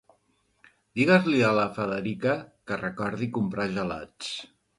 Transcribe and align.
Digues-l'hi 0.99 1.43
a 1.49 1.51
la 1.59 1.65
Federica 1.75 2.33
que 2.71 2.81
recordi 2.83 3.29
comprar 3.37 3.69
gelats. 3.79 4.35